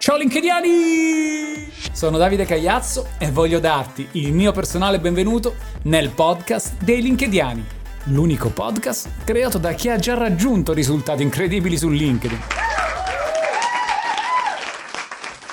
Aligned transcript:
Ciao 0.00 0.16
LinkedIani! 0.16 1.70
Sono 1.92 2.16
Davide 2.16 2.46
Cagliazzo 2.46 3.08
e 3.18 3.30
voglio 3.30 3.60
darti 3.60 4.08
il 4.12 4.32
mio 4.32 4.50
personale 4.50 4.98
benvenuto 4.98 5.56
nel 5.82 6.08
podcast 6.08 6.82
dei 6.82 7.02
LinkedIani, 7.02 7.62
l'unico 8.04 8.48
podcast 8.48 9.10
creato 9.24 9.58
da 9.58 9.74
chi 9.74 9.90
ha 9.90 9.98
già 9.98 10.14
raggiunto 10.14 10.72
risultati 10.72 11.22
incredibili 11.22 11.76
su 11.76 11.90
LinkedIn. 11.90 12.38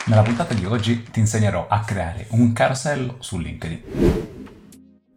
Nella 0.05 0.21
puntata 0.21 0.53
di 0.53 0.63
oggi 0.63 1.03
ti 1.11 1.19
insegnerò 1.19 1.67
a 1.67 1.81
creare 1.81 2.27
un 2.29 2.53
carosello 2.53 3.17
su 3.19 3.39
LinkedIn. 3.39 4.26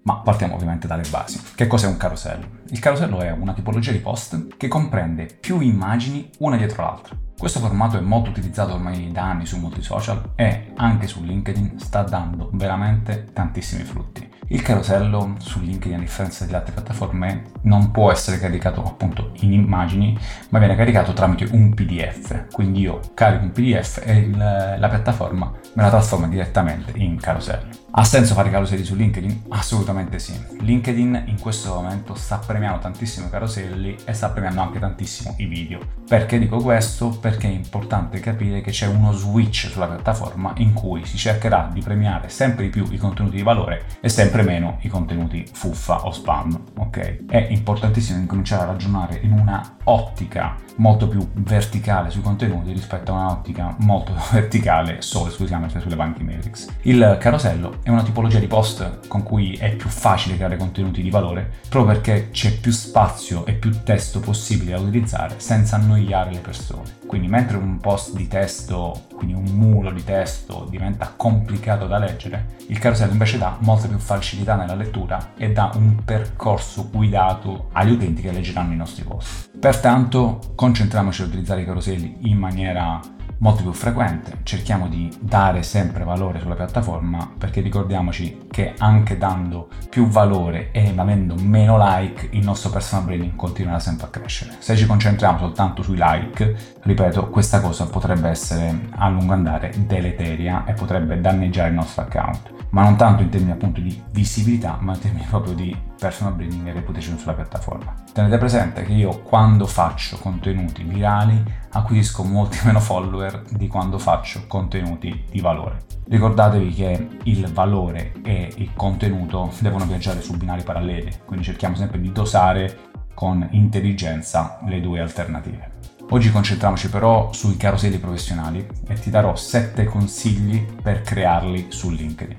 Ma 0.03 0.17
partiamo 0.17 0.55
ovviamente 0.55 0.87
dalle 0.87 1.09
basi. 1.11 1.41
Che 1.55 1.67
cos'è 1.67 1.87
un 1.87 1.97
carosello? 1.97 2.59
Il 2.71 2.79
carosello 2.79 3.21
è 3.21 3.31
una 3.31 3.53
tipologia 3.53 3.93
di 3.93 3.99
post 3.99 4.57
che 4.57 4.69
comprende 4.69 5.27
più 5.27 5.61
immagini 5.61 6.31
una 6.39 6.57
dietro 6.57 6.83
l'altra. 6.83 7.17
Questo 7.37 7.59
formato 7.59 7.97
è 7.97 8.01
molto 8.01 8.31
utilizzato 8.31 8.75
ormai 8.75 9.11
da 9.13 9.25
anni 9.25 9.47
su 9.47 9.59
molti 9.59 9.83
social 9.83 10.33
e 10.37 10.73
anche 10.77 11.07
su 11.07 11.23
LinkedIn 11.23 11.79
sta 11.79 12.03
dando 12.03 12.51
veramente 12.53 13.29
tantissimi 13.33 13.83
frutti. 13.83 14.29
Il 14.49 14.63
carosello 14.63 15.37
su 15.39 15.61
LinkedIn, 15.61 15.97
a 15.97 16.01
differenza 16.01 16.45
delle 16.45 16.57
altre 16.57 16.73
piattaforme, 16.73 17.53
non 17.63 17.93
può 17.93 18.11
essere 18.11 18.39
caricato 18.39 18.83
appunto 18.83 19.31
in 19.41 19.53
immagini, 19.53 20.19
ma 20.49 20.59
viene 20.59 20.75
caricato 20.75 21.13
tramite 21.13 21.49
un 21.53 21.73
PDF. 21.73 22.47
Quindi 22.53 22.81
io 22.81 23.01
carico 23.15 23.45
un 23.45 23.53
PDF 23.53 24.03
e 24.05 24.17
il, 24.19 24.37
la 24.37 24.89
piattaforma 24.89 25.53
me 25.75 25.83
la 25.83 25.89
trasforma 25.89 26.27
direttamente 26.27 26.93
in 26.97 27.17
carosello. 27.19 27.69
Ha 27.93 28.05
senso 28.05 28.35
fare 28.35 28.51
caroselli 28.51 28.85
su 28.85 28.95
LinkedIn? 28.95 29.47
Assolutamente 29.49 30.21
sì. 30.21 30.33
LinkedIn 30.61 31.25
in 31.27 31.41
questo 31.41 31.75
momento 31.75 32.15
sta 32.15 32.39
premiando 32.39 32.79
tantissimo 32.79 33.27
i 33.27 33.31
caroselli 33.31 33.97
e 34.05 34.13
sta 34.13 34.29
premiando 34.29 34.61
anche 34.61 34.79
tantissimo 34.79 35.35
i 35.39 35.47
video. 35.47 35.81
Perché 36.07 36.39
dico 36.39 36.59
questo? 36.59 37.09
Perché 37.09 37.49
è 37.49 37.53
importante 37.53 38.21
capire 38.21 38.61
che 38.61 38.71
c'è 38.71 38.87
uno 38.87 39.11
switch 39.11 39.69
sulla 39.71 39.89
piattaforma 39.89 40.53
in 40.59 40.73
cui 40.73 41.05
si 41.05 41.17
cercherà 41.17 41.69
di 41.73 41.81
premiare 41.81 42.29
sempre 42.29 42.65
di 42.65 42.71
più 42.71 42.87
i 42.91 42.97
contenuti 42.97 43.37
di 43.37 43.43
valore 43.43 43.85
e 44.01 44.09
sempre 44.09 44.43
meno 44.43 44.79
i 44.83 44.89
contenuti 44.89 45.45
fuffa 45.53 46.05
o 46.05 46.13
spam, 46.13 46.63
ok? 46.77 47.27
È 47.27 47.49
importantissimo 47.51 48.21
incominciare 48.21 48.63
a 48.63 48.67
ragionare 48.67 49.19
in 49.23 49.33
una 49.33 49.79
ottica 49.85 50.55
molto 50.77 51.09
più 51.09 51.29
verticale 51.35 52.11
sui 52.11 52.23
contenuti 52.23 52.73
rispetto 52.73 53.13
a 53.13 53.19
un'ottica 53.19 53.75
molto 53.81 54.15
verticale 54.31 55.03
solo 55.03 55.29
esclusivamente 55.29 55.81
sulle 55.81 55.97
banche 55.97 56.23
Matrix. 56.23 56.69
Il 56.83 57.17
carosello 57.21 57.80
è 57.83 57.89
una 57.89 58.03
tipologia 58.03 58.39
di 58.39 58.47
post 58.47 59.07
con 59.09 59.23
cui 59.23 59.55
è 59.55 59.75
più 59.75 59.89
facile 59.89 60.37
creare 60.37 60.57
contenuti 60.57 61.03
di 61.03 61.11
valore 61.11 61.51
proprio 61.69 61.95
perché 61.95 62.31
c'è 62.31 62.59
più 62.59 62.73
spazio 62.73 63.47
e 63.47 63.55
più 63.55 63.83
testo 63.83 64.21
possibile 64.21 64.73
da 64.73 64.81
utilizzare 64.81 65.35
senza 65.39 65.77
annoiare 65.77 66.33
le 66.33 66.41
persone. 66.41 66.99
Quindi 67.07 67.29
mentre 67.29 67.57
un 67.57 67.79
post 67.79 68.15
di 68.15 68.29
testo, 68.29 69.07
quindi 69.15 69.35
un 69.35 69.45
muro 69.57 69.91
di 69.91 70.05
testo 70.05 70.67
diventa 70.69 71.13
complicato 71.17 71.87
da 71.87 71.99
leggere, 71.99 72.57
il 72.69 72.79
carosello 72.79 73.13
invece 73.13 73.39
dà 73.39 73.57
molta 73.61 73.89
più 73.89 73.99
facilità 73.99 74.55
nella 74.57 74.75
lettura 74.75 75.33
e 75.37 75.53
dà 75.53 75.71
un 75.75 76.05
percorso 76.05 76.89
guidato 76.91 77.69
agli 77.73 77.93
utenti 77.93 78.23
che 78.23 78.33
leggeranno 78.33 78.73
i 78.73 78.77
nostri 78.77 79.03
post. 79.03 79.51
Pertanto 79.59 80.39
concentriamoci 80.55 81.23
ad 81.23 81.29
utilizzare 81.29 81.63
i 81.63 81.67
caroselli 81.67 82.17
in 82.23 82.39
maniera 82.39 83.01
molto 83.41 83.63
più 83.63 83.73
frequente, 83.73 84.39
cerchiamo 84.43 84.89
di 84.89 85.11
dare 85.19 85.63
sempre 85.63 86.05
valore 86.05 86.41
sulla 86.41 86.55
piattaforma 86.55 87.31
perché 87.37 87.61
ricordiamoci 87.61 88.47
che 88.51 88.75
anche 88.79 89.19
dando 89.19 89.69
più 89.89 90.07
valore 90.07 90.71
e 90.73 90.93
avendo 90.95 91.35
meno 91.37 91.77
like 91.79 92.29
il 92.33 92.45
nostro 92.45 92.71
personal 92.71 93.05
branding 93.05 93.37
continuerà 93.37 93.79
sempre 93.79 94.07
a 94.07 94.11
crescere. 94.11 94.57
Se 94.59 94.77
ci 94.77 94.87
concentriamo 94.87 95.39
soltanto 95.39 95.83
sui 95.83 95.99
like, 95.99 96.79
ripeto, 96.83 97.29
questa 97.29 97.61
cosa 97.61 97.87
potrebbe 97.87 98.29
essere 98.29 98.89
a 98.91 99.09
lungo 99.09 99.33
andare 99.33 99.73
deleteria 99.87 100.65
e 100.67 100.75
potrebbe 100.75 101.21
danneggiare 101.21 101.69
il 101.69 101.75
nostro 101.75 102.03
account 102.03 102.59
ma 102.71 102.83
non 102.83 102.97
tanto 102.97 103.23
in 103.23 103.31
termini 103.31 103.53
appunto 103.53 103.81
di 103.81 104.01
visibilità, 104.13 104.77
ma 104.81 104.95
in 104.95 105.01
termini 105.01 105.27
proprio 105.29 105.55
di 105.55 105.77
personal 105.99 106.35
branding 106.35 106.69
e 106.69 106.73
reputation 106.73 107.19
sulla 107.19 107.35
piattaforma. 107.35 107.95
Tenete 108.13 108.39
presente 108.39 108.85
che 108.85 108.93
io 108.93 109.21
quando 109.23 109.67
faccio 109.67 110.19
contenuti 110.19 110.83
virali 110.85 111.43
acquisisco 111.73 112.23
molti 112.23 112.59
meno 112.67 112.81
follower 112.81 113.43
di 113.51 113.67
quando 113.67 113.99
faccio 113.99 114.47
contenuti 114.47 115.25
di 115.31 115.41
valore. 115.41 115.85
Ricordatevi 116.09 116.73
che 116.73 117.09
il 117.25 117.53
valore 117.53 118.15
e 118.23 118.53
il 118.57 118.71
contenuto 118.75 119.53
devono 119.61 119.85
viaggiare 119.85 120.23
su 120.23 120.37
binari 120.37 120.63
paralleli, 120.63 121.21
quindi 121.25 121.45
cerchiamo 121.45 121.77
sempre 121.77 122.01
di 122.01 122.11
dosare 122.11 122.89
con 123.15 123.47
intelligenza 123.53 124.59
le 124.67 124.81
due 124.81 125.01
alternative. 125.01 125.79
Oggi 126.13 126.33
concentriamoci 126.33 126.89
però 126.89 127.33
sui 127.33 127.57
caroselli 127.57 127.99
professionali 127.99 128.67
e 128.89 128.95
ti 128.95 129.11
darò 129.11 129.37
7 129.37 129.85
consigli 129.85 130.67
per 130.83 131.03
crearli 131.03 131.67
su 131.69 131.91
LinkedIn. 131.91 132.37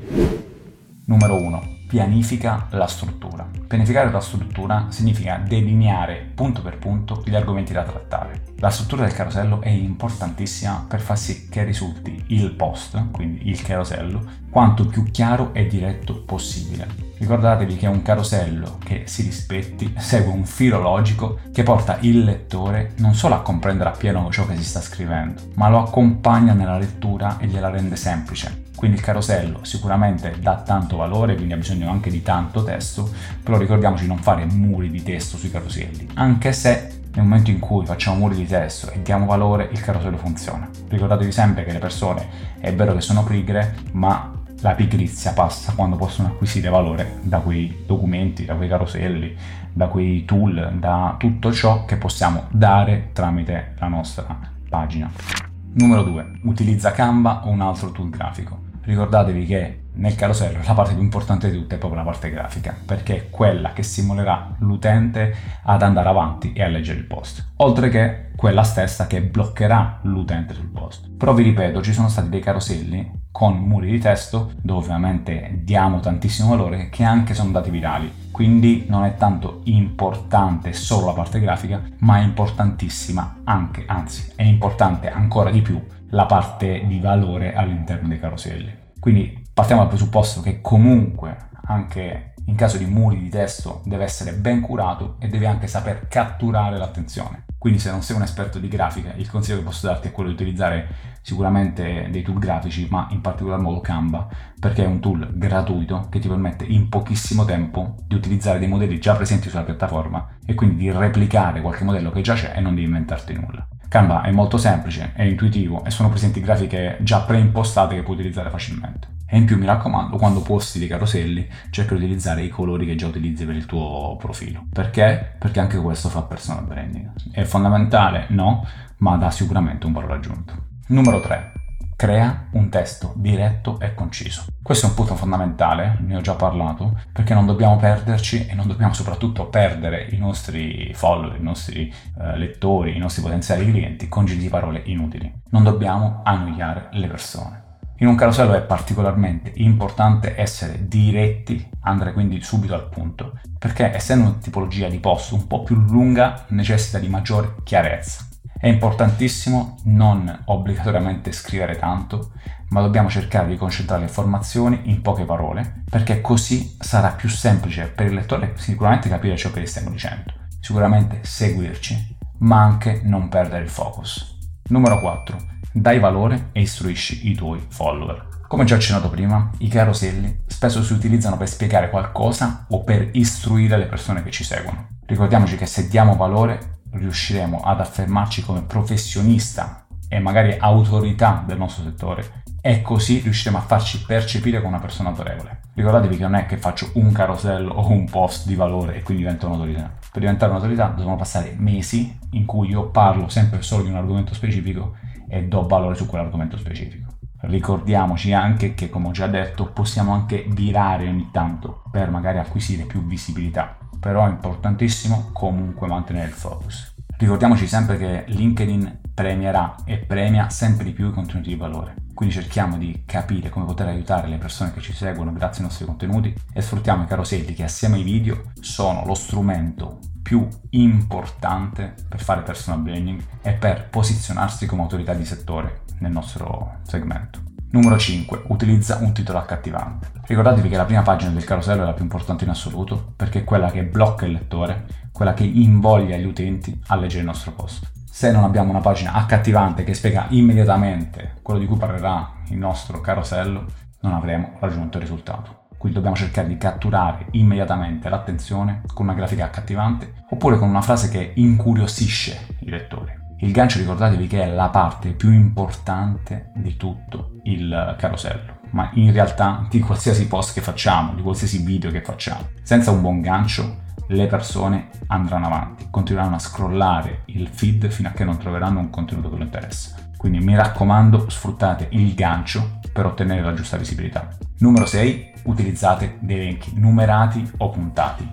Numero 1.06 1.36
1 1.36 1.80
pianifica 1.92 2.68
la 2.70 2.88
struttura. 2.88 3.46
Pianificare 3.68 4.10
la 4.10 4.22
struttura 4.22 4.86
significa 4.92 5.44
delineare 5.46 6.26
punto 6.34 6.62
per 6.62 6.78
punto 6.78 7.22
gli 7.26 7.36
argomenti 7.36 7.74
da 7.74 7.84
trattare. 7.84 8.44
La 8.60 8.70
struttura 8.70 9.04
del 9.04 9.14
carosello 9.14 9.60
è 9.60 9.68
importantissima 9.68 10.86
per 10.88 11.02
far 11.02 11.18
sì 11.18 11.50
che 11.50 11.66
risulti 11.66 12.24
il 12.28 12.52
post, 12.52 13.12
quindi 13.12 13.50
il 13.50 13.62
carosello, 13.62 14.24
quanto 14.50 14.86
più 14.86 15.04
chiaro 15.12 15.54
e 15.54 15.68
diretto 15.68 16.24
possibile. 16.24 16.88
Ricordatevi 17.18 17.76
che 17.76 17.88
un 17.88 18.02
carosello 18.02 18.78
che 18.82 19.04
si 19.08 19.24
rispetti 19.24 19.94
segue 19.98 20.32
un 20.32 20.46
filo 20.46 20.80
logico 20.80 21.40
che 21.52 21.64
porta 21.64 21.98
il 22.00 22.24
lettore 22.24 22.94
non 23.00 23.16
solo 23.16 23.36
a 23.36 23.42
comprendere 23.42 23.90
appieno 23.90 24.32
ciò 24.32 24.48
che 24.48 24.56
si 24.56 24.64
sta 24.64 24.80
scrivendo, 24.80 25.42
ma 25.56 25.68
lo 25.68 25.80
accompagna 25.80 26.54
nella 26.54 26.78
lettura 26.78 27.38
e 27.38 27.48
gliela 27.48 27.70
rende 27.70 27.98
semplice. 27.98 28.61
Quindi 28.76 28.98
il 28.98 29.04
carosello 29.04 29.60
sicuramente 29.64 30.36
dà 30.40 30.62
tanto 30.62 30.98
valore, 30.98 31.36
quindi 31.36 31.54
ha 31.54 31.58
bisogno 31.58 31.90
anche 31.90 32.10
di 32.10 32.22
tanto 32.22 32.64
testo, 32.64 33.10
però 33.44 33.58
ricordiamoci 33.58 34.04
di 34.04 34.10
non 34.10 34.18
fare 34.18 34.46
muri 34.46 34.90
di 34.90 35.04
testo 35.04 35.38
sui 35.38 35.52
caroselli, 35.52 36.08
anche 36.16 36.52
se 36.54 37.00
nel 37.14 37.26
momento 37.26 37.52
in 37.52 37.60
cui 37.60 37.86
facciamo 37.86 38.18
muri 38.18 38.36
di 38.36 38.46
testo 38.46 38.90
e 38.90 39.02
diamo 39.02 39.26
valore, 39.26 39.68
il 39.72 39.82
carosello 39.82 40.18
funziona. 40.18 40.70
Ricordatevi 40.88 41.32
sempre 41.32 41.66
che 41.66 41.74
le 41.74 41.80
persone 41.80 42.26
è 42.60 42.74
vero 42.74 42.94
che 42.94 43.02
sono 43.02 43.24
pigre, 43.24 43.76
ma 43.92 44.32
la 44.62 44.74
pigrizia 44.74 45.34
passa 45.34 45.74
quando 45.74 45.96
possono 45.96 46.30
acquisire 46.30 46.70
valore 46.70 47.18
da 47.22 47.40
quei 47.40 47.84
documenti, 47.86 48.46
da 48.46 48.56
quei 48.56 48.70
caroselli, 48.70 49.36
da 49.74 49.88
quei 49.88 50.24
tool, 50.24 50.76
da 50.80 51.16
tutto 51.18 51.52
ciò 51.52 51.86
che 51.86 51.98
possiamo 51.98 52.46
dare 52.50 53.10
tramite 53.12 53.74
la 53.80 53.88
nostra 53.88 54.38
pagina. 54.70 55.51
Numero 55.74 56.04
2. 56.04 56.40
Utilizza 56.44 56.92
Canva 56.92 57.46
o 57.46 57.50
un 57.50 57.62
altro 57.62 57.92
tool 57.92 58.10
grafico 58.10 58.70
ricordatevi 58.84 59.46
che 59.46 59.80
nel 59.94 60.16
carosello 60.16 60.60
la 60.66 60.74
parte 60.74 60.94
più 60.94 61.04
importante 61.04 61.52
di 61.52 61.58
tutto 61.58 61.76
è 61.76 61.78
proprio 61.78 62.00
la 62.00 62.06
parte 62.06 62.30
grafica, 62.30 62.76
perché 62.86 63.16
è 63.16 63.30
quella 63.30 63.74
che 63.74 63.84
stimolerà 63.84 64.56
l'utente 64.60 65.36
ad 65.64 65.82
andare 65.82 66.10
avanti 66.10 66.54
e 66.54 66.64
a 66.64 66.68
leggere 66.68 67.00
il 67.00 67.06
post, 67.06 67.52
oltre 67.58 67.90
che 67.90 68.32
quella 68.36 68.64
stessa 68.64 69.08
che 69.08 69.22
bloccherà 69.22 70.00
l'utente 70.04 70.54
sul 70.54 70.70
post. 70.70 71.10
Però 71.12 71.34
vi 71.34 71.44
ripeto, 71.44 71.82
ci 71.82 71.94
sono 71.94 72.08
stati 72.08 72.30
dei 72.30 72.40
caroselli 72.40 73.20
con 73.32 73.58
muri 73.58 73.92
di 73.92 74.00
testo 74.00 74.52
dove 74.62 74.80
ovviamente 74.86 75.60
diamo 75.64 76.00
tantissimo 76.00 76.50
valore 76.50 76.90
che 76.90 77.04
anche 77.04 77.34
sono 77.34 77.48
andati 77.48 77.70
virali. 77.70 78.21
Quindi 78.32 78.86
non 78.88 79.04
è 79.04 79.16
tanto 79.16 79.62
importante 79.66 80.74
solo 80.74 81.08
la 81.08 81.14
parte 81.14 81.40
grafica, 81.40 81.82
ma 82.00 82.18
è 82.18 82.24
importantissima 82.24 83.42
anche, 83.44 83.84
anzi 83.86 84.32
è 84.36 84.44
importante 84.44 85.10
ancora 85.10 85.52
di 85.52 85.62
più 85.62 85.80
la 86.10 86.26
parte 86.26 86.86
di 86.88 87.00
valore 87.00 87.54
all'interno 87.54 88.08
dei 88.08 88.20
caroselli. 88.20 88.74
Quindi 89.00 89.44
partiamo 89.54 89.82
dal 89.82 89.90
presupposto 89.90 90.42
che 90.42 90.62
comunque 90.62 91.50
anche 91.66 92.34
in 92.46 92.56
caso 92.56 92.78
di 92.78 92.86
muri 92.86 93.20
di 93.20 93.30
testo 93.30 93.82
deve 93.86 94.04
essere 94.04 94.34
ben 94.34 94.62
curato 94.62 95.16
e 95.20 95.28
deve 95.28 95.48
anche 95.48 95.68
saper 95.68 96.08
catturare 96.08 96.78
l'attenzione. 96.78 97.46
Quindi 97.62 97.78
se 97.78 97.92
non 97.92 98.02
sei 98.02 98.16
un 98.16 98.24
esperto 98.24 98.58
di 98.58 98.68
grafica, 98.68 99.14
il 99.18 99.30
consiglio 99.30 99.60
che 99.60 99.64
posso 99.64 99.86
darti 99.86 100.08
è 100.08 100.12
quello 100.12 100.30
di 100.30 100.36
utilizzare 100.36 100.88
sicuramente 101.22 102.08
dei 102.10 102.24
tool 102.24 102.40
grafici, 102.40 102.88
ma 102.90 103.08
in 103.12 103.22
particolar 103.22 103.60
modo 103.60 103.82
Canva, 103.82 104.28
perché 104.60 104.84
è 104.84 104.88
un 104.88 105.00
tool 105.00 105.30
gratuito 105.36 106.08
che 106.10 106.18
ti 106.18 106.28
permette 106.28 106.64
in 106.64 106.90
pochissimo 106.90 107.46
tempo 107.46 107.98
di 108.08 108.16
utilizzare 108.16 108.58
dei 108.58 108.68
modelli 108.68 109.00
già 109.00 109.14
presenti 109.14 109.48
sulla 109.48 109.62
piattaforma 109.62 110.38
e 110.44 110.56
quindi 110.56 110.78
di 110.78 110.92
replicare 110.92 111.62
qualche 111.62 111.84
modello 111.84 112.10
che 112.10 112.22
già 112.22 112.34
c'è 112.34 112.54
e 112.56 112.62
non 112.62 112.74
di 112.74 112.82
inventarti 112.82 113.34
nulla. 113.34 113.68
Canva 113.88 114.24
è 114.24 114.32
molto 114.32 114.58
semplice, 114.58 115.12
è 115.14 115.22
intuitivo 115.22 115.86
e 115.86 115.92
sono 115.92 116.10
presenti 116.10 116.42
grafiche 116.42 116.98
già 117.02 117.20
preimpostate 117.22 117.94
che 117.94 118.02
puoi 118.02 118.16
utilizzare 118.16 118.50
facilmente. 118.50 119.11
E 119.34 119.38
in 119.38 119.46
più 119.46 119.58
mi 119.58 119.66
raccomando, 119.66 120.18
quando 120.18 120.42
posti 120.42 120.78
dei 120.78 120.90
caroselli, 120.90 121.48
cerca 121.70 121.96
di 121.96 122.04
utilizzare 122.04 122.44
i 122.44 122.50
colori 122.50 122.86
che 122.86 122.96
già 122.96 123.08
utilizzi 123.08 123.46
per 123.46 123.56
il 123.56 123.66
tuo 123.66 124.18
profilo. 124.20 124.66
Perché? 124.70 125.36
Perché 125.40 125.62
anche 125.62 125.78
questo 125.78 126.10
fa 126.10 126.24
personal 126.24 126.66
branding. 126.66 127.14
È 127.32 127.44
fondamentale? 127.44 128.26
No, 128.32 128.68
ma 128.98 129.16
dà 129.16 129.32
sicuramente 129.32 129.86
un 129.86 129.94
valore 129.94 130.16
aggiunto. 130.16 130.54
Numero 130.88 131.22
3 131.22 131.54
Crea 132.02 132.48
un 132.54 132.70
testo 132.70 133.14
diretto 133.16 133.80
e 133.80 133.94
conciso. 133.94 134.46
Questo 134.64 134.88
è 134.88 134.90
un 134.90 134.96
punto 134.96 135.16
fondamentale, 135.16 135.98
ne 136.00 136.16
ho 136.16 136.22
già 136.22 136.34
parlato, 136.34 137.00
perché 137.14 137.36
non 137.36 137.46
dobbiamo 137.46 137.78
perderci 137.78 138.48
e 138.48 138.56
non 138.56 138.66
dobbiamo 138.66 138.92
soprattutto 138.94 139.50
perdere 139.50 140.08
i 140.10 140.18
nostri 140.18 140.92
follower, 140.96 141.40
i 141.40 141.44
nostri 141.44 141.94
eh, 142.20 142.38
lettori, 142.40 142.96
i 142.96 143.00
nostri 143.00 143.22
potenziali 143.22 143.70
clienti 143.70 144.10
con 144.10 144.26
giri 144.26 144.40
di 144.40 144.50
parole 144.50 144.82
inutili. 144.86 145.32
Non 145.52 145.64
dobbiamo 145.64 146.22
annoiare 146.24 146.88
le 146.94 147.06
persone. 147.06 147.71
In 148.02 148.08
un 148.08 148.16
carosello 148.16 148.56
è 148.56 148.64
particolarmente 148.64 149.52
importante 149.58 150.36
essere 150.36 150.88
diretti, 150.88 151.70
andare 151.82 152.14
quindi 152.14 152.42
subito 152.42 152.74
al 152.74 152.90
punto, 152.90 153.40
perché 153.60 153.94
essendo 153.94 154.30
una 154.30 154.38
tipologia 154.42 154.90
di 154.90 154.98
post 154.98 155.34
un 155.34 155.46
po' 155.46 155.62
più 155.62 155.76
lunga 155.76 156.46
necessita 156.48 156.98
di 156.98 157.08
maggiore 157.08 157.58
chiarezza. 157.64 158.28
È 158.58 158.68
importantissimo 158.68 159.78
non 159.84 160.42
obbligatoriamente 160.46 161.32
scrivere 161.32 161.78
tanto, 161.78 162.32
ma 162.70 162.82
dobbiamo 162.82 163.08
cercare 163.08 163.48
di 163.50 163.56
concentrare 163.56 164.02
le 164.02 164.08
informazioni 164.08 164.82
in 164.86 165.04
poche 165.04 165.26
parole, 165.26 165.84
perché 165.88 166.22
così 166.22 166.78
sarà 166.80 167.10
più 167.10 167.30
semplice 167.30 167.86
per 167.86 168.08
il 168.08 168.16
lettore 168.16 168.54
sicuramente 168.56 169.10
capire 169.10 169.38
ciò 169.38 169.52
che 169.52 169.62
gli 169.62 169.68
stiamo 169.68 169.92
dicendo, 169.92 170.34
sicuramente 170.60 171.20
seguirci, 171.22 172.18
ma 172.40 172.64
anche 172.64 173.02
non 173.04 173.30
perdere 173.30 173.62
il 173.62 173.70
focus. 173.70 174.40
Numero 174.70 175.00
4. 175.00 175.51
Dai 175.74 176.00
valore 176.00 176.50
e 176.52 176.62
istruisci 176.62 177.30
i 177.30 177.34
tuoi 177.34 177.66
follower. 177.70 178.28
Come 178.46 178.66
già 178.66 178.76
accennato 178.76 179.10
prima, 179.10 179.50
i 179.60 179.70
caroselli 179.70 180.42
spesso 180.46 180.84
si 180.84 180.92
utilizzano 180.92 181.38
per 181.38 181.48
spiegare 181.48 181.90
qualcosa 181.90 182.66
o 182.72 182.84
per 182.84 183.08
istruire 183.14 183.78
le 183.78 183.86
persone 183.86 184.22
che 184.22 184.32
ci 184.32 184.44
seguono. 184.44 184.88
Ricordiamoci 185.06 185.56
che 185.56 185.66
se 185.66 185.88
diamo 185.88 186.18
valore 186.18 186.80
riusciremo 186.92 187.62
ad 187.62 187.80
affermarci 187.80 188.44
come 188.44 188.64
professionista 188.64 189.86
e 190.10 190.20
magari 190.20 190.58
autorità 190.60 191.42
del 191.48 191.58
nostro 191.58 191.86
settore 191.86 192.44
e 192.60 192.82
così 192.82 193.20
riusciremo 193.20 193.58
a 193.58 193.62
farci 193.62 194.04
percepire 194.04 194.58
come 194.58 194.74
una 194.74 194.82
persona 194.82 195.08
autorevole. 195.08 195.62
Ricordatevi 195.74 196.18
che 196.18 196.24
non 196.24 196.36
è 196.36 196.46
che 196.48 196.58
faccio 196.58 196.92
un 196.96 197.14
carosello 197.14 197.72
o 197.72 197.90
un 197.90 198.10
post 198.10 198.46
di 198.46 198.56
valore 198.56 198.98
e 198.98 199.04
quindi 199.04 199.24
divento 199.24 199.48
un'autorità. 199.48 199.90
Per 200.12 200.20
diventare 200.20 200.52
un'autorità 200.52 200.94
devono 200.96 201.16
passare 201.16 201.56
mesi 201.58 202.20
in 202.32 202.46
cui 202.46 202.68
io 202.68 202.90
parlo 202.90 203.30
sempre 203.30 203.62
solo 203.62 203.84
di 203.84 203.90
un 203.90 203.96
argomento 203.96 204.34
specifico 204.34 204.96
e 205.32 205.46
do 205.46 205.66
valore 205.66 205.96
su 205.96 206.06
quell'argomento 206.06 206.58
specifico. 206.58 207.14
Ricordiamoci 207.42 208.34
anche 208.34 208.74
che, 208.74 208.90
come 208.90 209.08
ho 209.08 209.12
già 209.12 209.28
detto, 209.28 209.72
possiamo 209.72 210.14
anche 210.14 210.46
virare 210.50 211.08
ogni 211.08 211.30
tanto 211.32 211.84
per 211.90 212.12
magari 212.12 212.38
acquisire 212.38 212.84
più 212.84 213.04
visibilità 213.06 213.78
però 214.02 214.26
è 214.26 214.30
importantissimo 214.30 215.30
comunque 215.32 215.88
mantenere 215.88 216.28
il 216.28 216.34
focus. 216.34 216.96
Ricordiamoci 217.20 217.68
sempre 217.68 217.98
che 218.00 218.24
LinkedIn 218.26 219.00
premierà 219.14 219.76
e 219.86 220.00
premia 220.00 220.50
sempre 220.50 220.84
di 220.84 220.92
più 220.92 221.10
i 221.10 221.14
contenuti 221.14 221.50
di 221.50 221.56
valore. 221.56 221.94
Quindi 222.16 222.34
cerchiamo 222.34 222.78
di 222.78 223.04
capire 223.06 223.50
come 223.50 223.66
poter 223.66 223.88
aiutare 223.88 224.28
le 224.28 224.38
persone 224.38 224.74
che 224.74 224.82
ci 224.82 224.94
seguono 224.94 225.32
grazie 225.32 225.62
ai 225.62 225.68
nostri 225.68 225.86
contenuti 225.86 226.34
e 226.52 226.62
sfruttiamo 226.62 227.04
i 227.04 227.08
caroselli 227.08 227.54
che 227.54 227.64
assieme 227.64 227.98
ai 227.98 228.04
video 228.04 228.52
sono 228.60 229.06
lo 229.06 229.14
strumento 229.14 230.00
più 230.32 230.48
importante 230.70 231.94
per 232.08 232.22
fare 232.22 232.42
personal 232.42 232.80
branding 232.80 233.22
e 233.42 233.52
per 233.52 233.90
posizionarsi 233.90 234.66
come 234.66 234.84
autorità 234.84 235.14
di 235.14 235.26
settore 235.26 235.82
nel 236.00 236.14
nostro 236.14 236.78
segmento. 236.84 237.42
Numero 237.72 237.98
5. 237.98 238.44
Utilizza 238.48 239.00
un 239.02 239.12
titolo 239.12 239.40
accattivante. 239.40 240.08
Ricordatevi 240.26 240.70
che 240.70 240.78
la 240.78 240.86
prima 240.86 241.02
pagina 241.02 241.32
del 241.32 241.44
carosello 241.44 241.82
è 241.82 241.86
la 241.86 241.92
più 241.92 242.04
importante 242.04 242.46
in 242.46 242.50
assoluto 242.50 243.12
perché 243.14 243.40
è 243.40 243.44
quella 243.44 243.70
che 243.72 243.84
blocca 243.84 244.26
il 244.26 244.32
lettore, 244.32 244.86
quella 245.12 245.34
che 245.34 245.44
invoglia 245.44 246.16
gli 246.16 246.26
utenti 246.26 246.80
a 246.88 246.96
leggere 246.96 247.20
il 247.20 247.28
nostro 247.28 247.52
post. 247.52 247.92
Se 248.10 248.32
non 248.32 248.46
abbiamo 248.46 248.70
una 248.70 248.80
pagina 248.80 249.12
accattivante 249.12 249.84
che 249.84 249.94
spiega 249.94 250.28
immediatamente 250.30 251.40
quello 251.42 251.60
di 251.60 251.66
cui 251.66 251.76
parlerà 251.76 252.36
il 252.48 252.58
nostro 252.58 253.02
carosello, 253.02 253.66
non 254.00 254.14
avremo 254.14 254.56
raggiunto 254.62 254.96
il 254.96 255.04
risultato. 255.04 255.61
Quindi 255.82 255.98
dobbiamo 255.98 256.16
cercare 256.16 256.48
di 256.48 256.58
catturare 256.58 257.26
immediatamente 257.32 258.08
l'attenzione 258.08 258.84
con 258.94 259.08
una 259.08 259.16
grafica 259.16 259.46
accattivante 259.46 260.26
oppure 260.30 260.60
con 260.60 260.70
una 260.70 260.84
frase 260.84 261.10
che 261.10 261.32
incuriosisce 261.34 262.56
i 262.60 262.70
lettori. 262.70 263.12
Il 263.40 263.52
gancio 263.52 263.80
ricordatevi 263.80 264.28
che 264.28 264.44
è 264.44 264.46
la 264.46 264.70
parte 264.70 265.14
più 265.14 265.32
importante 265.32 266.52
di 266.54 266.78
tutto 266.78 267.32
il 267.46 267.96
carosello, 267.98 268.60
ma 268.70 268.92
in 268.94 269.12
realtà 269.12 269.66
di 269.72 269.80
qualsiasi 269.80 270.28
post 270.28 270.54
che 270.54 270.62
facciamo, 270.62 271.16
di 271.16 271.24
qualsiasi 271.24 271.64
video 271.64 271.90
che 271.90 272.04
facciamo. 272.04 272.50
Senza 272.62 272.92
un 272.92 273.02
buon 273.02 273.20
gancio 273.20 273.78
le 274.10 274.28
persone 274.28 274.90
andranno 275.08 275.48
avanti, 275.48 275.88
continueranno 275.90 276.36
a 276.36 276.40
scrollare 276.40 277.24
il 277.26 277.48
feed 277.48 277.90
fino 277.90 278.10
a 278.10 278.12
che 278.12 278.24
non 278.24 278.38
troveranno 278.38 278.80
un 278.80 278.92
contenuto 278.92 279.32
che 279.32 279.38
lo 279.38 279.44
interessa. 279.46 279.96
Quindi 280.16 280.38
mi 280.46 280.56
raccomando, 280.56 281.28
sfruttate 281.28 281.88
il 281.94 282.14
gancio 282.14 282.78
per 282.92 283.06
ottenere 283.06 283.42
la 283.42 283.54
giusta 283.54 283.78
visibilità. 283.78 284.30
Numero 284.60 284.86
6. 284.86 285.30
Utilizzate 285.44 286.18
dei 286.20 286.38
elenchi 286.38 286.74
numerati 286.76 287.50
o 287.58 287.70
puntati. 287.70 288.28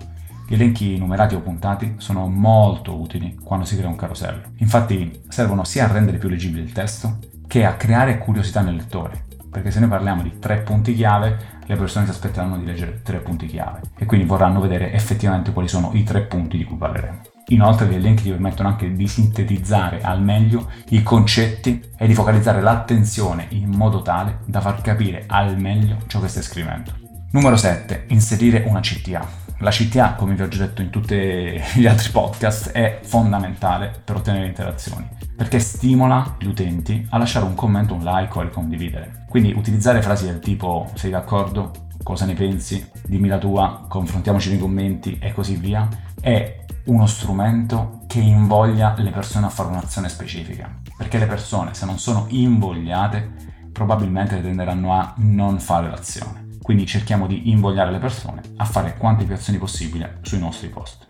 Gli 0.47 0.53
elenchi 0.53 0.97
numerati 0.97 1.35
o 1.35 1.41
puntati 1.41 1.95
sono 1.97 2.27
molto 2.27 2.99
utili 2.99 3.37
quando 3.41 3.65
si 3.65 3.75
crea 3.75 3.87
un 3.87 3.95
carosello. 3.95 4.41
Infatti 4.57 5.21
servono 5.27 5.63
sia 5.63 5.85
a 5.85 5.91
rendere 5.91 6.17
più 6.17 6.29
leggibile 6.29 6.63
il 6.63 6.71
testo 6.71 7.19
che 7.47 7.65
a 7.65 7.75
creare 7.75 8.17
curiosità 8.17 8.61
nel 8.61 8.75
lettore. 8.75 9.25
Perché 9.49 9.71
se 9.71 9.79
noi 9.79 9.89
parliamo 9.89 10.21
di 10.21 10.37
tre 10.39 10.57
punti 10.57 10.93
chiave, 10.93 11.57
le 11.65 11.75
persone 11.75 12.05
si 12.05 12.11
aspetteranno 12.11 12.57
di 12.57 12.65
leggere 12.65 13.01
tre 13.03 13.19
punti 13.19 13.45
chiave 13.45 13.81
e 13.95 14.05
quindi 14.05 14.25
vorranno 14.25 14.59
vedere 14.59 14.91
effettivamente 14.91 15.51
quali 15.51 15.67
sono 15.67 15.91
i 15.93 16.03
tre 16.03 16.21
punti 16.21 16.57
di 16.57 16.63
cui 16.63 16.77
parleremo. 16.77 17.21
Inoltre 17.49 17.87
gli 17.87 17.95
elenchi 17.95 18.23
ti 18.23 18.29
permettono 18.29 18.69
anche 18.69 18.91
di 18.93 19.07
sintetizzare 19.07 20.01
al 20.01 20.21
meglio 20.21 20.69
i 20.89 21.01
concetti 21.01 21.81
e 21.97 22.05
di 22.05 22.13
focalizzare 22.13 22.61
l'attenzione 22.61 23.47
in 23.49 23.69
modo 23.69 24.01
tale 24.01 24.39
da 24.45 24.61
far 24.61 24.81
capire 24.81 25.23
al 25.27 25.57
meglio 25.57 25.97
ciò 26.07 26.19
che 26.19 26.27
stai 26.27 26.43
scrivendo. 26.43 26.91
Numero 27.31 27.57
7. 27.57 28.05
Inserire 28.09 28.63
una 28.67 28.81
CTA. 28.81 29.47
La 29.59 29.71
CTA, 29.71 30.13
come 30.13 30.35
vi 30.35 30.41
ho 30.41 30.47
già 30.47 30.65
detto 30.65 30.81
in 30.81 30.89
tutti 30.89 31.15
gli 31.15 31.85
altri 31.85 32.11
podcast, 32.11 32.71
è 32.71 32.99
fondamentale 33.03 33.91
per 34.03 34.15
ottenere 34.15 34.45
interazioni, 34.45 35.05
perché 35.35 35.59
stimola 35.59 36.37
gli 36.39 36.45
utenti 36.45 37.05
a 37.09 37.17
lasciare 37.17 37.45
un 37.45 37.55
commento, 37.55 37.93
un 37.93 38.03
like 38.03 38.37
o 38.37 38.41
a 38.41 38.43
ricondividere. 38.43 39.25
Quindi 39.27 39.51
utilizzare 39.51 40.01
frasi 40.01 40.25
del 40.25 40.39
tipo 40.39 40.89
sei 40.93 41.11
d'accordo? 41.11 41.87
Cosa 42.03 42.25
ne 42.25 42.35
pensi? 42.35 42.89
Dimmi 43.05 43.27
la 43.27 43.37
tua, 43.37 43.85
confrontiamoci 43.87 44.49
nei 44.49 44.59
commenti 44.59 45.17
e 45.19 45.33
così 45.33 45.55
via, 45.55 45.87
è 46.21 46.59
uno 46.89 47.05
strumento 47.05 48.01
che 48.07 48.19
invoglia 48.19 48.95
le 48.97 49.11
persone 49.11 49.45
a 49.45 49.49
fare 49.49 49.69
un'azione 49.69 50.09
specifica. 50.09 50.81
Perché 50.97 51.19
le 51.19 51.27
persone, 51.27 51.73
se 51.73 51.85
non 51.85 51.99
sono 51.99 52.25
invogliate, 52.29 53.31
probabilmente 53.71 54.41
tenderanno 54.41 54.93
a 54.93 55.13
non 55.17 55.59
fare 55.59 55.89
l'azione. 55.89 56.57
Quindi 56.61 56.85
cerchiamo 56.85 57.27
di 57.27 57.51
invogliare 57.51 57.91
le 57.91 57.99
persone 57.99 58.41
a 58.57 58.65
fare 58.65 58.95
quante 58.97 59.23
più 59.23 59.35
azioni 59.35 59.59
possibile 59.59 60.17
sui 60.21 60.39
nostri 60.39 60.67
post. 60.69 61.07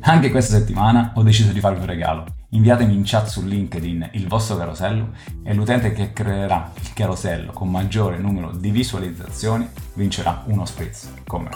Anche 0.00 0.30
questa 0.30 0.58
settimana 0.58 1.12
ho 1.14 1.22
deciso 1.22 1.52
di 1.52 1.60
farvi 1.60 1.80
un 1.80 1.86
regalo. 1.86 2.24
Inviatemi 2.50 2.94
in 2.94 3.02
chat 3.04 3.26
su 3.26 3.44
LinkedIn 3.44 4.10
il 4.12 4.28
vostro 4.28 4.56
carosello 4.56 5.10
e 5.42 5.54
l'utente 5.54 5.92
che 5.92 6.12
creerà 6.12 6.72
il 6.80 6.92
carosello 6.92 7.52
con 7.52 7.70
maggiore 7.70 8.18
numero 8.18 8.52
di 8.52 8.70
visualizzazioni 8.70 9.68
vincerà 9.94 10.42
uno 10.46 10.64
spritz 10.64 11.12
con 11.26 11.42
me. 11.42 11.50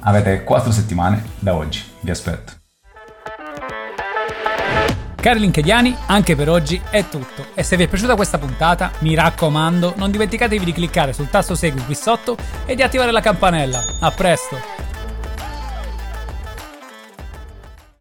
Avete 0.00 0.44
4 0.44 0.70
settimane 0.70 1.22
da 1.38 1.54
oggi, 1.54 1.82
vi 2.00 2.10
aspetto. 2.10 2.63
Cari 5.24 5.40
linkediani, 5.40 5.96
anche 6.08 6.36
per 6.36 6.50
oggi 6.50 6.78
è 6.90 7.08
tutto. 7.08 7.46
E 7.54 7.62
se 7.62 7.78
vi 7.78 7.84
è 7.84 7.88
piaciuta 7.88 8.14
questa 8.14 8.36
puntata, 8.36 8.92
mi 8.98 9.14
raccomando, 9.14 9.94
non 9.96 10.10
dimenticatevi 10.10 10.66
di 10.66 10.74
cliccare 10.74 11.14
sul 11.14 11.30
tasto 11.30 11.54
segui 11.54 11.82
qui 11.82 11.94
sotto 11.94 12.36
e 12.66 12.74
di 12.74 12.82
attivare 12.82 13.10
la 13.10 13.22
campanella. 13.22 13.82
A 14.00 14.10
presto! 14.10 14.93